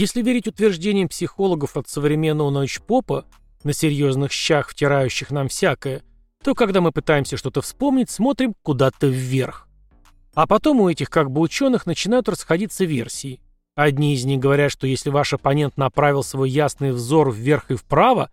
[0.00, 3.26] Если верить утверждениям психологов от современного научпопа,
[3.64, 6.02] на серьезных щах, втирающих нам всякое,
[6.42, 9.68] то когда мы пытаемся что-то вспомнить, смотрим куда-то вверх.
[10.32, 13.42] А потом у этих как бы ученых начинают расходиться версии.
[13.74, 18.30] Одни из них говорят, что если ваш оппонент направил свой ясный взор вверх и вправо,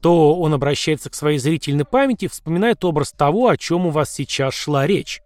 [0.00, 4.14] то он обращается к своей зрительной памяти и вспоминает образ того, о чем у вас
[4.14, 5.20] сейчас шла речь.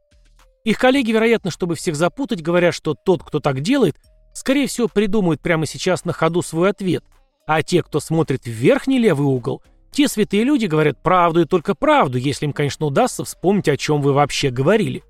[0.65, 3.99] Их коллеги, вероятно, чтобы всех запутать, говорят, что тот, кто так делает,
[4.37, 7.05] скорее всего, придумает прямо сейчас на ходу свой ответ,
[7.47, 11.75] а те, кто смотрит в верхний левый угол, те святые люди говорят правду и только
[11.75, 15.03] правду, если им, конечно, удастся вспомнить, о чем вы вообще говорили.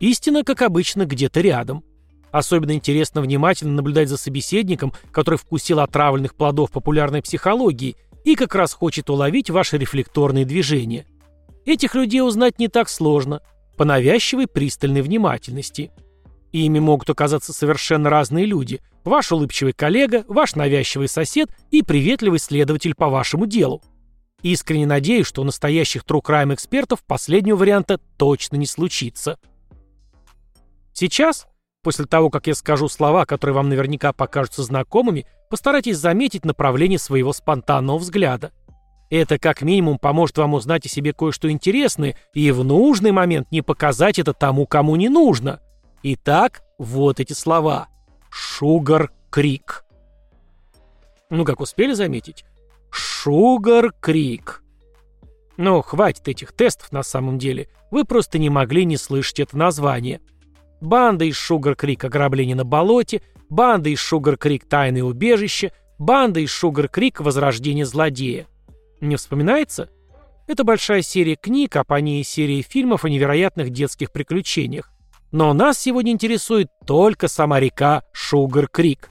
[0.00, 1.84] Истина, как обычно, где-то рядом.
[2.32, 8.74] Особенно интересно внимательно наблюдать за собеседником, который вкусил отравленных плодов популярной психологии и как раз
[8.74, 11.06] хочет уловить ваши рефлекторные движения.
[11.64, 13.40] Этих людей узнать не так сложно,
[13.76, 15.92] по навязчивой пристальной внимательности.
[16.52, 18.80] Ими могут оказаться совершенно разные люди.
[19.04, 23.82] Ваш улыбчивый коллега, ваш навязчивый сосед и приветливый следователь по вашему делу.
[24.42, 29.38] Искренне надеюсь, что у настоящих true crime экспертов последнего варианта точно не случится.
[30.92, 31.46] Сейчас,
[31.82, 37.32] после того, как я скажу слова, которые вам наверняка покажутся знакомыми, постарайтесь заметить направление своего
[37.32, 38.52] спонтанного взгляда.
[39.10, 43.62] Это как минимум поможет вам узнать о себе кое-что интересное и в нужный момент не
[43.62, 45.60] показать это тому, кому не нужно.
[46.02, 47.88] Итак, вот эти слова.
[48.30, 49.84] Шугар Крик.
[51.30, 52.44] Ну, как успели заметить?
[52.90, 54.62] Шугар Крик.
[55.56, 57.68] Но хватит этих тестов на самом деле.
[57.90, 60.20] Вы просто не могли не слышать это название.
[60.80, 67.86] Банда из Шугар-Крик ограбление на болоте, банда из Шугар-Крик тайное убежище, банда из Шугар-Крик возрождение
[67.86, 68.46] злодея.
[69.00, 69.88] Не вспоминается?
[70.46, 74.92] Это большая серия книг, а по ней серия фильмов о невероятных детских приключениях.
[75.36, 79.10] Но нас сегодня интересует только сама река Шугар-Крик.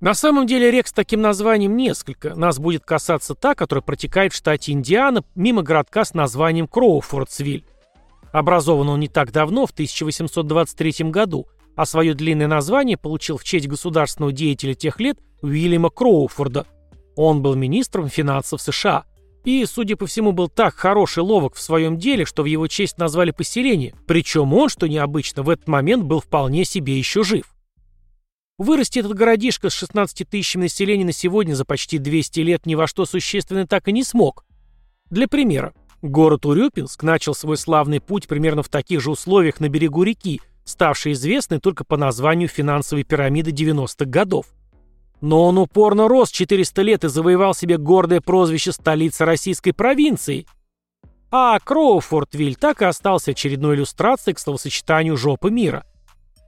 [0.00, 2.34] На самом деле рек с таким названием несколько.
[2.34, 7.64] Нас будет касаться та, которая протекает в штате Индиана мимо городка с названием Кроуфордсвиль.
[8.34, 13.66] Образован он не так давно, в 1823 году, а свое длинное название получил в честь
[13.66, 16.66] государственного деятеля тех лет Уильяма Кроуфорда.
[17.16, 19.06] Он был министром финансов США.
[19.46, 22.98] И, судя по всему, был так хороший ловок в своем деле, что в его честь
[22.98, 27.54] назвали поселение, причем он, что необычно, в этот момент был вполне себе еще жив.
[28.58, 32.86] Вырасти этот городишко с 16 тысячами населения на сегодня за почти 200 лет ни во
[32.86, 34.44] что существенно так и не смог.
[35.10, 40.02] Для примера, Город Урюпинск начал свой славный путь примерно в таких же условиях на берегу
[40.02, 44.46] реки, ставшей известной только по названию финансовой пирамиды 90-х годов.
[45.20, 50.46] Но он упорно рос 400 лет и завоевал себе гордое прозвище столицы российской провинции.
[51.30, 55.84] А Кроуфордвиль так и остался очередной иллюстрацией к словосочетанию «жопы мира».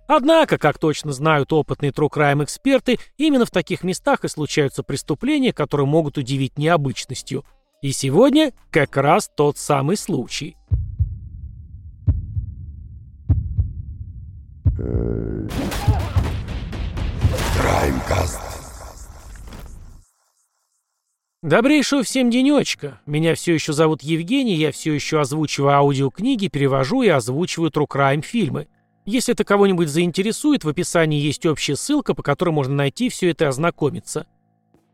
[0.06, 5.52] Однако, как точно знают опытные true crime эксперты, именно в таких местах и случаются преступления,
[5.52, 7.44] которые могут удивить необычностью–
[7.80, 10.56] и сегодня как раз тот самый случай.
[17.56, 18.47] Краймкаст.
[21.42, 23.00] Добрейшего всем денечка.
[23.06, 28.22] Меня все еще зовут Евгений, я все еще озвучиваю аудиокниги, перевожу и озвучиваю True Crime
[28.22, 28.66] фильмы.
[29.04, 33.44] Если это кого-нибудь заинтересует, в описании есть общая ссылка, по которой можно найти все это
[33.44, 34.26] и ознакомиться.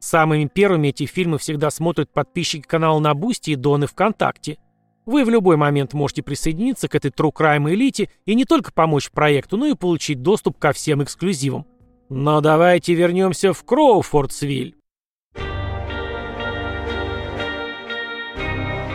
[0.01, 4.59] Самыми первыми эти фильмы всегда смотрят подписчики канала на Бусти и Доны ВКонтакте.
[5.07, 9.11] Вы в любой момент можете присоединиться к этой True Crime элите и не только помочь
[9.11, 11.65] проекту, но и получить доступ ко всем эксклюзивам.
[12.11, 14.77] Но давайте вернемся в Кроуфордсвиль.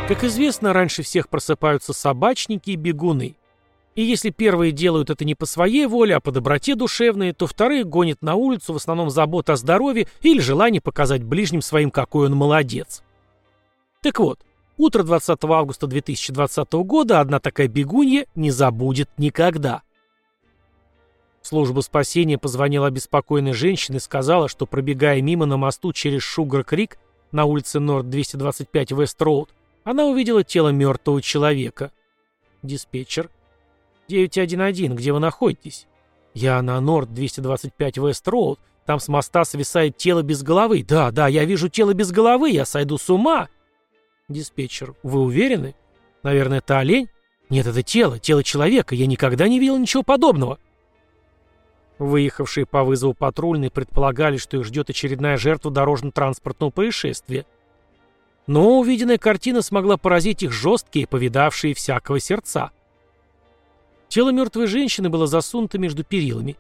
[0.10, 3.36] Как известно, раньше всех просыпаются собачники и бегуны.
[3.94, 7.84] И если первые делают это не по своей воле, а по доброте душевной, то вторые
[7.84, 12.36] гонят на улицу в основном забота о здоровье или желание показать ближним своим, какой он
[12.36, 13.04] молодец.
[14.02, 14.40] Так вот,
[14.78, 19.84] утро 20 августа 2020 года одна такая бегунья не забудет никогда.
[21.44, 26.98] В службу спасения позвонила обеспокоенная женщина и сказала, что пробегая мимо на мосту через Шугар-Крик
[27.32, 29.50] на улице Норд-225 Вест-Роуд,
[29.90, 31.92] она увидела тело мертвого человека.
[32.62, 33.32] Диспетчер
[34.08, 35.88] 911, где вы находитесь?
[36.36, 38.60] Я на Норд 225 Вест Роуд.
[38.86, 40.86] Там с моста свисает тело без головы.
[40.88, 43.50] Да, да, я вижу тело без головы, я сойду с ума.
[44.28, 45.74] Диспетчер, вы уверены?
[46.22, 47.10] Наверное, это олень?
[47.50, 48.94] Нет, это тело, тело человека.
[48.94, 50.60] Я никогда не видел ничего подобного.
[51.98, 57.48] Выехавшие по вызову патрульные предполагали, что их ждет очередная жертва дорожно-транспортного происшествия.
[58.50, 62.72] Но увиденная картина смогла поразить их жесткие, повидавшие всякого сердца.
[64.08, 66.58] Тело мертвой женщины было засунуто между перилами.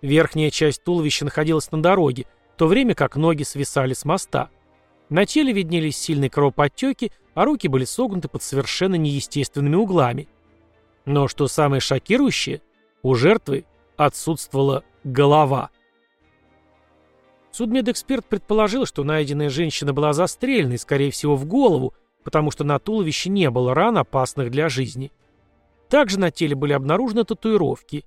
[0.00, 4.48] Верхняя часть туловища находилась на дороге, в то время как ноги свисали с моста.
[5.10, 10.28] На теле виднелись сильные кровоподтеки, а руки были согнуты под совершенно неестественными углами.
[11.04, 12.62] Но что самое шокирующее,
[13.02, 13.66] у жертвы
[13.98, 15.68] отсутствовала голова.
[17.50, 23.30] Судмедэксперт предположил, что найденная женщина была застреленной, скорее всего, в голову, потому что на туловище
[23.30, 25.10] не было ран, опасных для жизни.
[25.88, 28.04] Также на теле были обнаружены татуировки.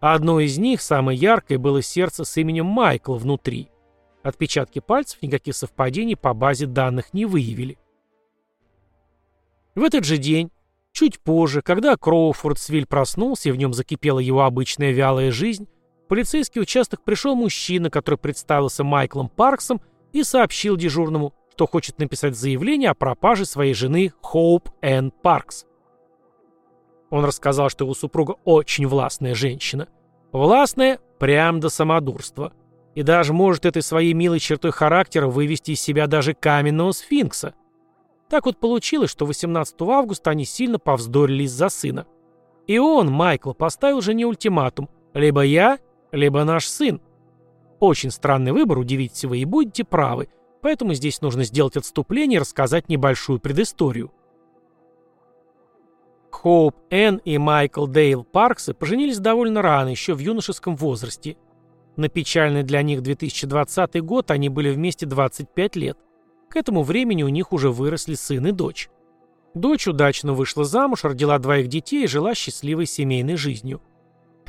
[0.00, 3.68] Одной из них, самой яркой, было сердце с именем Майкл внутри.
[4.22, 7.78] Отпечатки пальцев никаких совпадений по базе данных не выявили.
[9.74, 10.50] В этот же день,
[10.92, 15.68] чуть позже, когда Кроуфордсвиль проснулся и в нем закипела его обычная вялая жизнь,
[16.08, 19.80] полицейский участок пришел мужчина, который представился Майклом Парксом
[20.12, 25.66] и сообщил дежурному, что хочет написать заявление о пропаже своей жены Хоуп Энн Паркс.
[27.10, 29.88] Он рассказал, что его супруга очень властная женщина.
[30.30, 32.52] Властная прям до самодурства.
[32.94, 37.54] И даже может этой своей милой чертой характера вывести из себя даже каменного сфинкса.
[38.28, 42.06] Так вот получилось, что 18 августа они сильно повздорили из-за сына.
[42.66, 44.90] И он, Майкл, поставил жене ультиматум.
[45.14, 45.78] Либо я,
[46.12, 47.00] либо наш сын.
[47.80, 50.28] Очень странный выбор, удивитесь вы, и будете правы.
[50.60, 54.12] Поэтому здесь нужно сделать отступление и рассказать небольшую предысторию.
[56.30, 61.36] Хоуп Энн и Майкл Дейл Парксы поженились довольно рано, еще в юношеском возрасте.
[61.96, 65.98] На печальный для них 2020 год они были вместе 25 лет.
[66.48, 68.88] К этому времени у них уже выросли сын и дочь.
[69.54, 73.82] Дочь удачно вышла замуж, родила двоих детей и жила счастливой семейной жизнью.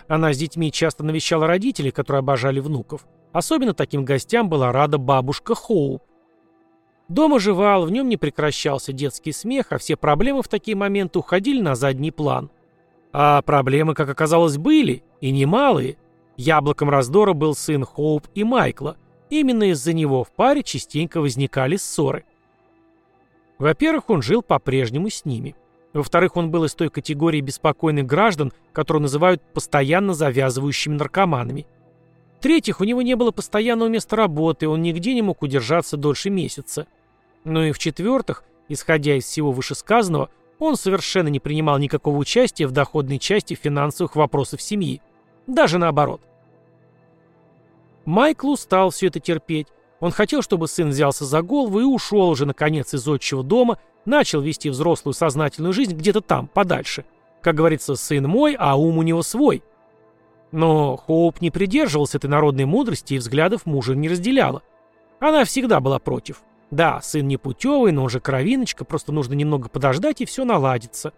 [0.10, 3.06] Она с детьми часто навещала родителей, которые обожали внуков.
[3.32, 6.02] Особенно таким гостям была рада бабушка Хоуп.
[7.08, 11.62] Дом оживал, в нем не прекращался детский смех, а все проблемы в такие моменты уходили
[11.62, 12.50] на задний план.
[13.14, 15.98] А проблемы, как оказалось, были, и немалые.
[16.38, 18.98] Яблоком раздора был сын Хоуп и Майкла.
[19.30, 22.26] Именно из-за него в паре частенько возникали ссоры.
[23.60, 25.56] Во-первых, он жил по-прежнему с ними.
[25.94, 31.66] Во-вторых, он был из той категории беспокойных граждан, которую называют постоянно завязывающими наркоманами.
[32.38, 36.88] В-третьих, у него не было постоянного места работы, он нигде не мог удержаться дольше месяца.
[37.44, 43.18] Ну и в-четвертых, исходя из всего вышесказанного, он совершенно не принимал никакого участия в доходной
[43.18, 45.02] части финансовых вопросов семьи.
[45.48, 46.22] Даже наоборот.
[48.06, 49.68] Майкл устал все это терпеть.
[50.00, 54.42] Он хотел, чтобы сын взялся за голову и ушел уже, наконец, из отчего дома, начал
[54.42, 57.06] вести взрослую сознательную жизнь где-то там, подальше.
[57.42, 59.64] Как говорится, сын мой, а ум у него свой.
[60.52, 64.64] Но Хоуп не придерживался этой народной мудрости и взглядов мужа не разделяла.
[65.20, 66.42] Она всегда была против.
[66.72, 71.14] Да, сын не путевый, но он же кровиночка, просто нужно немного подождать, и все наладится.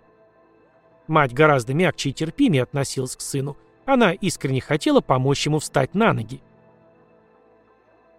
[1.08, 3.58] Мать гораздо мягче и терпимее относилась к сыну.
[3.86, 6.42] Она искренне хотела помочь ему встать на ноги.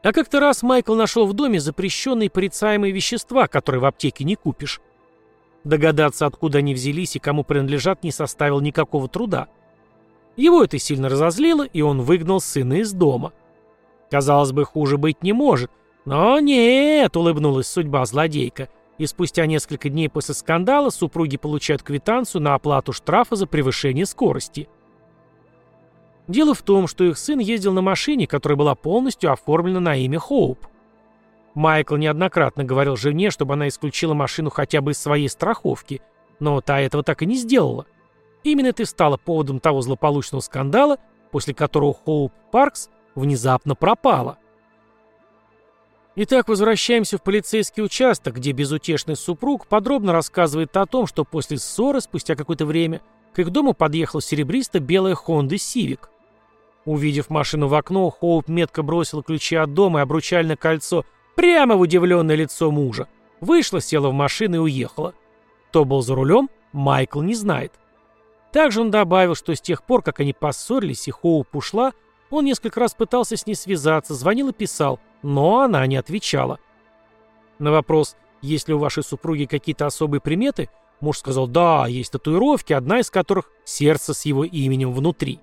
[0.02, 4.80] А как-то раз Майкл нашел в доме запрещенные порицаемые вещества, которые в аптеке не купишь.
[5.64, 9.48] Догадаться, откуда они взялись и кому принадлежат, не составил никакого труда.
[10.36, 13.32] Его это сильно разозлило, и он выгнал сына из дома.
[14.10, 15.70] Казалось бы, хуже быть не может,
[16.04, 18.68] «Но нет»,— улыбнулась судьба злодейка,
[18.98, 24.68] и спустя несколько дней после скандала супруги получают квитанцию на оплату штрафа за превышение скорости.
[26.28, 30.18] Дело в том, что их сын ездил на машине, которая была полностью оформлена на имя
[30.18, 30.66] Хоуп.
[31.54, 36.00] Майкл неоднократно говорил жене, чтобы она исключила машину хотя бы из своей страховки,
[36.40, 37.86] но та этого так и не сделала.
[38.44, 40.98] Именно это и стало поводом того злополучного скандала,
[41.30, 44.38] после которого Хоуп Паркс внезапно пропала.
[46.14, 52.00] Итак, возвращаемся в полицейский участок, где безутешный супруг подробно рассказывает о том, что после ссоры,
[52.00, 53.00] спустя какое-то время,
[53.32, 56.00] к их дому подъехала серебристо-белая Honda Civic.
[56.84, 61.04] Увидев машину в окно, Хоуп метко бросил ключи от дома и обручальное кольцо
[61.36, 63.08] прямо в удивленное лицо мужа.
[63.40, 65.14] Вышла, села в машину и уехала.
[65.68, 67.72] Кто был за рулем, Майкл не знает.
[68.52, 71.92] Также он добавил, что с тех пор, как они поссорились и Хоуп ушла,
[72.30, 76.58] он несколько раз пытался с ней связаться, звонил и писал– но она не отвечала.
[77.58, 80.68] На вопрос, есть ли у вашей супруги какие-то особые приметы,
[81.00, 85.40] муж сказал, да, есть татуировки, одна из которых сердце с его именем внутри.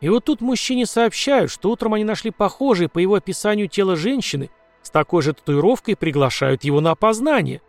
[0.00, 4.50] И вот тут мужчине сообщают, что утром они нашли похожее по его описанию тело женщины
[4.82, 7.60] с такой же татуировкой приглашают его на опознание.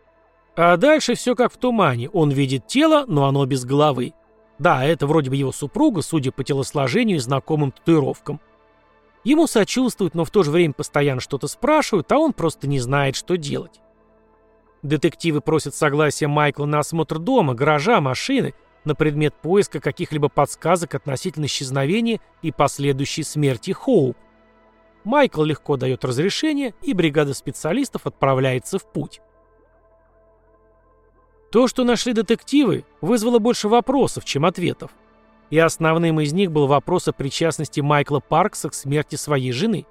[0.56, 2.10] А дальше все как в тумане.
[2.10, 4.14] Он видит тело, но оно без головы.
[4.60, 8.40] Да, это вроде бы его супруга, судя по телосложению и знакомым татуировкам.
[9.24, 13.16] Ему сочувствуют, но в то же время постоянно что-то спрашивают, а он просто не знает,
[13.16, 13.82] что делать.
[14.82, 18.54] Детективы просят согласия Майкла на осмотр дома, гаража, машины,
[18.86, 24.18] на предмет поиска каких-либо подсказок относительно исчезновения и последующей смерти Хоуп.
[25.04, 29.22] Майкл легко дает разрешение, и бригада специалистов отправляется в путь.
[31.52, 34.92] То, что нашли детективы, вызвало больше вопросов, чем ответов.
[35.50, 39.88] И основным из них был вопрос о причастности Майкла Паркса к смерти своей жены.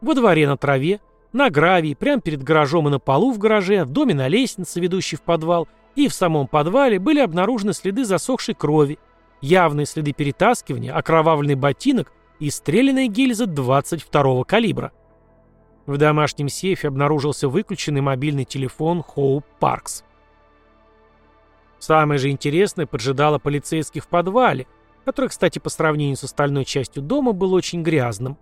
[0.00, 1.00] Во дворе на траве,
[1.32, 5.16] на гравии, прямо перед гаражом и на полу в гараже, в доме на лестнице, ведущей
[5.16, 8.98] в подвал, и в самом подвале были обнаружены следы засохшей крови,
[9.40, 14.92] явные следы перетаскивания, окровавленный ботинок и стрелянная гильза 22-го калибра.
[15.86, 20.04] В домашнем сейфе обнаружился выключенный мобильный телефон Хоуп Паркс.
[21.78, 24.66] Самое же интересное поджидало полицейских в подвале,
[25.04, 28.36] который, кстати, по сравнению с остальной частью дома был очень грязным.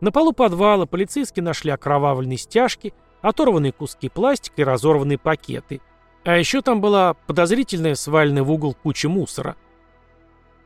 [0.00, 2.92] На полу подвала полицейские нашли окровавленные стяжки,
[3.22, 5.80] оторванные куски пластика и разорванные пакеты.
[6.24, 9.56] А еще там была подозрительная сваленная в угол куча мусора.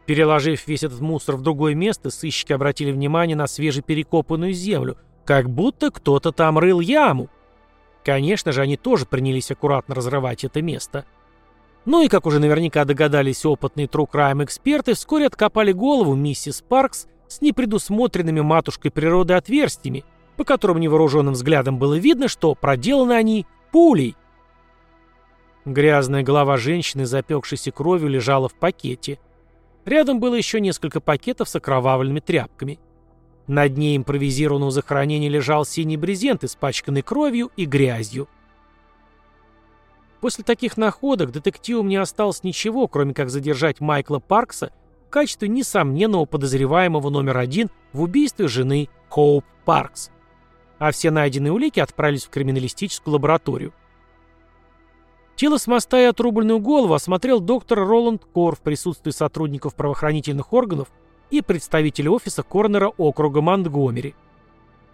[0.07, 5.91] Переложив весь этот мусор в другое место, сыщики обратили внимание на свежеперекопанную землю, как будто
[5.91, 7.29] кто-то там рыл яму.
[8.05, 11.05] Конечно же, они тоже принялись аккуратно разрывать это место–
[11.85, 17.41] ну и, как уже наверняка догадались опытные тру-крайм эксперты, вскоре откопали голову миссис Паркс с
[17.41, 20.05] непредусмотренными матушкой природы отверстиями,
[20.37, 24.17] по которым невооруженным взглядом было видно, что проделаны они пулей.
[25.65, 29.19] Грязная голова женщины, запекшейся кровью, лежала в пакете.
[29.85, 32.81] Рядом было еще несколько пакетов с окровавленными тряпками.
[33.47, 38.29] На дне импровизированного захоронения лежал синий брезент, испачканный кровью и грязью.
[40.21, 44.73] После таких находок детективам не осталось ничего, кроме как задержать Майкла Паркса
[45.07, 50.11] в качестве несомненного подозреваемого номер один в убийстве жены Хоуп Паркс.
[50.79, 53.73] А все найденные улики отправились в криминалистическую лабораторию.
[55.37, 60.89] Тело с моста и отрубленную голову осмотрел доктор Роланд Кор в присутствии сотрудников правоохранительных органов
[61.31, 64.15] и представителя офиса коронера округа Монтгомери.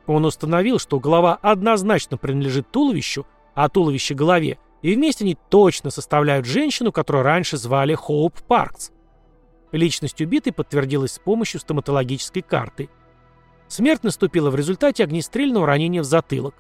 [0.06, 6.46] Он установил, что голова однозначно принадлежит туловищу, а туловище– голове– и вместе они точно составляют
[6.46, 8.92] женщину, которую раньше звали Хоуп Паркс.
[9.72, 12.88] Личность убитой подтвердилась с помощью стоматологической карты.
[13.66, 16.54] Смерть наступила в результате огнестрельного ранения в затылок.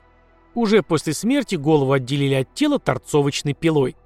[0.54, 3.96] Уже после смерти голову отделили от тела торцовочной пилой.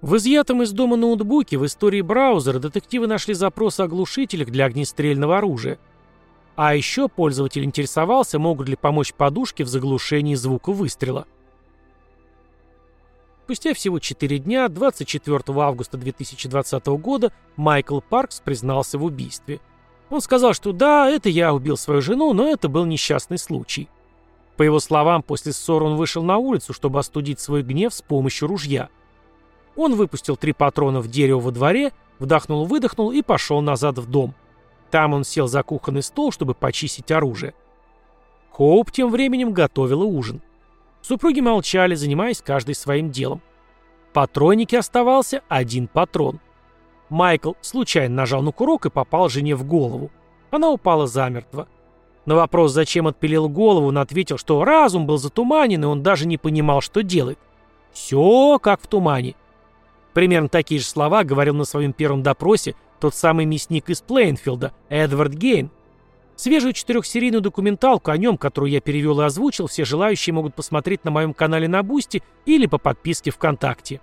[0.00, 5.38] В изъятом из дома ноутбуке в истории браузера детективы нашли запрос о глушителях для огнестрельного
[5.38, 5.78] оружия.
[6.54, 11.26] А еще пользователь интересовался, могут ли помочь подушки в заглушении звука выстрела.
[13.44, 19.60] Спустя всего 4 дня, 24 августа 2020 года, Майкл Паркс признался в убийстве.
[20.10, 23.88] Он сказал, что да, это я убил свою жену, но это был несчастный случай.
[24.58, 28.48] По его словам, после ссоры он вышел на улицу, чтобы остудить свой гнев с помощью
[28.48, 28.88] ружья.
[29.76, 34.34] Он выпустил три патрона в дерево во дворе, вдохнул-выдохнул и пошел назад в дом.
[34.90, 37.54] Там он сел за кухонный стол, чтобы почистить оружие.
[38.50, 40.42] Хоуп тем временем готовила ужин.
[41.02, 43.40] Супруги молчали, занимаясь каждый своим делом.
[44.10, 46.40] В патроннике оставался один патрон.
[47.10, 50.10] Майкл случайно нажал на курок и попал жене в голову.
[50.50, 51.68] Она упала замертво.
[52.26, 56.36] На вопрос, зачем отпилил голову, он ответил, что разум был затуманен, и он даже не
[56.36, 57.38] понимал, что делает.
[57.92, 59.34] Все как в тумане.
[60.12, 65.32] Примерно такие же слова говорил на своем первом допросе тот самый мясник из Плейнфилда, Эдвард
[65.32, 65.70] Гейн,
[66.38, 71.10] Свежую четырехсерийную документалку о нем, которую я перевел и озвучил, все желающие могут посмотреть на
[71.10, 74.00] моем канале на Бусти или по подписке ВКонтакте.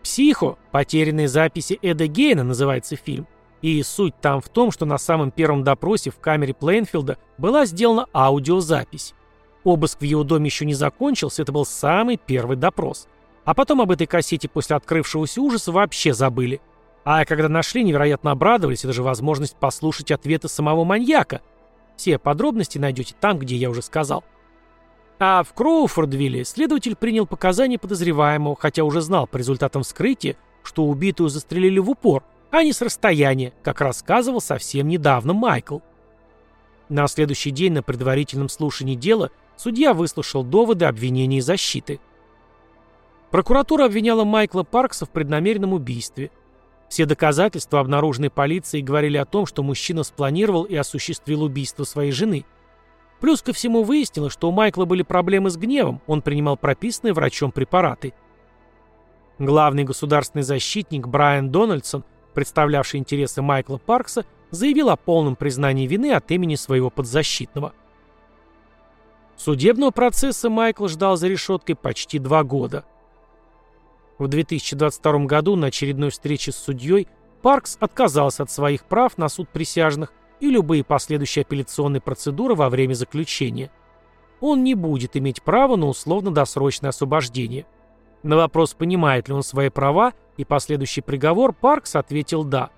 [0.00, 0.56] «Психо.
[0.70, 3.26] Потерянные записи Эда Гейна» называется фильм.
[3.64, 8.06] И суть там в том, что на самом первом допросе в камере Плейнфилда была сделана
[8.12, 9.14] аудиозапись.
[9.64, 13.08] Обыск в его доме еще не закончился, это был самый первый допрос.
[13.46, 16.60] А потом об этой кассете после открывшегося ужаса вообще забыли.
[17.06, 21.40] А когда нашли, невероятно обрадовались, и даже возможность послушать ответы самого маньяка–
[21.96, 24.24] все подробности найдете там, где я уже сказал.
[25.18, 31.30] А в Кроуфордвилле следователь принял показания подозреваемого, хотя уже знал по результатам вскрытия, что убитую
[31.30, 32.24] застрелили в упор,
[32.58, 35.78] а не с расстояния, как рассказывал совсем недавно Майкл.
[36.88, 42.00] На следующий день на предварительном слушании дела судья выслушал доводы обвинения и защиты.
[43.30, 46.30] Прокуратура обвиняла Майкла Паркса в преднамеренном убийстве–
[46.88, 52.44] все доказательства, обнаруженные полицией, говорили о том, что мужчина спланировал и осуществил убийство своей жены.
[53.20, 57.50] Плюс ко всему выяснилось, что у Майкла были проблемы с гневом, он принимал прописанные врачом
[57.50, 58.12] препараты.
[59.40, 66.30] Главный государственный защитник Брайан Дональдсон, представлявший интересы Майкла Паркса, заявил о полном признании вины от
[66.30, 67.72] имени своего подзащитного.
[69.36, 72.84] Судебного процесса Майкл ждал за решеткой почти два года.
[74.18, 77.08] В 2022 году на очередной встрече с судьей
[77.42, 82.94] Паркс отказался от своих прав на суд присяжных и любые последующие апелляционные процедуры во время
[82.94, 83.70] заключения.
[84.40, 87.66] Он не будет иметь права на условно-досрочное освобождение.
[88.22, 92.70] На вопрос, понимает ли он свои права и последующий приговор, Паркс ответил «да».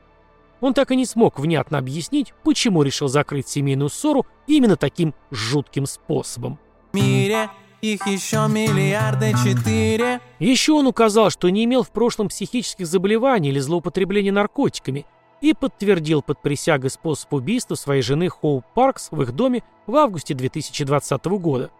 [0.60, 5.86] Он так и не смог внятно объяснить, почему решил закрыть семейную ссору именно таким жутким
[5.86, 6.58] способом.
[6.92, 7.50] мире
[7.82, 10.20] их еще миллиарды четыре.
[10.38, 15.06] Еще он указал, что не имел в прошлом психических заболеваний или злоупотребления наркотиками
[15.42, 20.34] и подтвердил под присягой способ убийства своей жены Хоуп Паркс в их доме в августе
[20.34, 21.70] 2020 года.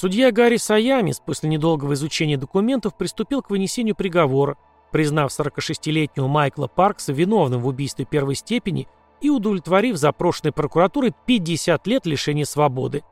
[0.00, 4.56] Судья Гарри Саямис после недолгого изучения документов приступил к вынесению приговора,
[4.92, 8.86] признав 46-летнего Майкла Паркса виновным в убийстве первой степени
[9.20, 13.02] и удовлетворив запрошенной прокуратурой 50 лет лишения свободы.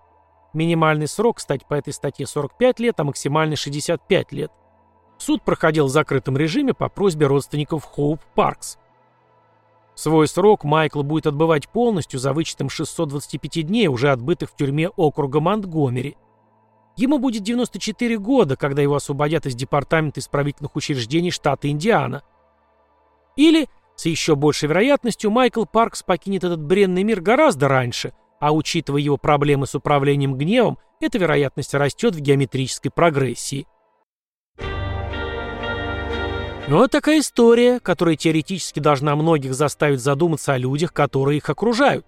[0.54, 4.52] Минимальный срок, кстати, по этой статье 45 лет, а максимальный 65 лет.
[5.18, 8.78] Суд проходил в закрытом режиме по просьбе родственников Хоуп Паркс.
[9.96, 15.40] Свой срок Майкл будет отбывать полностью за вычетом 625 дней, уже отбытых в тюрьме округа
[15.40, 16.16] Монтгомери.
[16.96, 22.22] Ему будет 94 года, когда его освободят из Департамента исправительных учреждений штата Индиана.
[23.36, 29.00] Или, с еще большей вероятностью, Майкл Паркс покинет этот бренный мир гораздо раньше– а учитывая
[29.00, 33.66] его проблемы с управлением гневом, эта вероятность растет в геометрической прогрессии.
[36.68, 42.04] Вот такая история, которая теоретически должна многих заставить задуматься о людях, которые их окружают.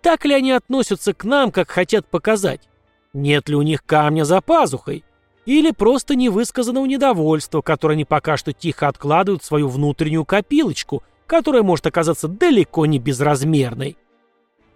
[0.00, 2.68] Так ли они относятся к нам, как хотят показать?
[3.12, 5.04] Нет ли у них камня за пазухой?
[5.46, 11.62] Или просто невысказанного недовольства, которое они пока что тихо откладывают в свою внутреннюю копилочку, которая
[11.62, 13.96] может оказаться далеко не безразмерной?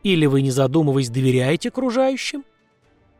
[0.02, 2.44] Или вы, не задумываясь, доверяете окружающим?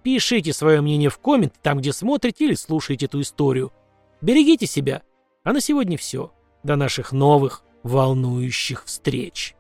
[0.03, 3.73] Пишите свое мнение в коммент, там, где смотрите или слушаете эту историю.
[4.21, 5.03] Берегите себя.
[5.45, 6.33] А на сегодня все.
[6.63, 9.55] До наших новых волнующих встреч.